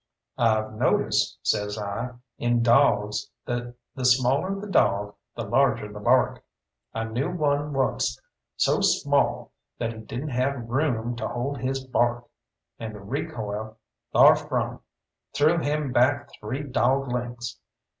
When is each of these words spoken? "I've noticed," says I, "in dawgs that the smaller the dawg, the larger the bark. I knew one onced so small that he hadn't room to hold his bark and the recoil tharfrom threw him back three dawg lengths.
"I've 0.39 0.73
noticed," 0.73 1.37
says 1.43 1.77
I, 1.77 2.15
"in 2.39 2.63
dawgs 2.63 3.29
that 3.45 3.75
the 3.93 4.03
smaller 4.03 4.59
the 4.59 4.65
dawg, 4.65 5.13
the 5.35 5.43
larger 5.43 5.93
the 5.93 5.99
bark. 5.99 6.43
I 6.91 7.03
knew 7.03 7.29
one 7.29 7.71
onced 7.75 8.19
so 8.55 8.81
small 8.81 9.51
that 9.77 9.93
he 10.09 10.21
hadn't 10.27 10.69
room 10.69 11.15
to 11.17 11.27
hold 11.27 11.59
his 11.59 11.83
bark 11.85 12.25
and 12.79 12.95
the 12.95 12.99
recoil 12.99 13.77
tharfrom 14.11 14.79
threw 15.35 15.59
him 15.59 15.91
back 15.91 16.31
three 16.39 16.63
dawg 16.63 17.11
lengths. 17.11 17.59